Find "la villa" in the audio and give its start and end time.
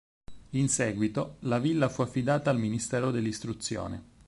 1.41-1.87